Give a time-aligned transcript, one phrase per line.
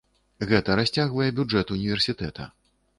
[0.51, 2.53] Гэта расцягвае бюджэт універсітэта.